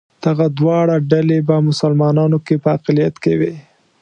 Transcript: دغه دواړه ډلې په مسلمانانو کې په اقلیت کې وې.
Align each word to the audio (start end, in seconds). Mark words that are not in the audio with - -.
دغه 0.25 0.45
دواړه 0.59 0.95
ډلې 1.11 1.37
په 1.47 1.55
مسلمانانو 1.67 2.37
کې 2.45 2.55
په 2.63 2.69
اقلیت 2.77 3.15
کې 3.23 3.33
وې. 3.39 3.53